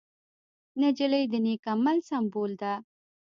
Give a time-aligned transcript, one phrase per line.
[0.81, 2.73] نجلۍ د نېک عمل سمبول ده.